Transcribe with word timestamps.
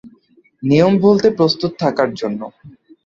নিয়ম 0.63 0.93
ভুলতে 1.01 1.27
প্রস্তুত 1.37 1.71
থাকার 1.81 2.09
জন্য। 2.13 2.41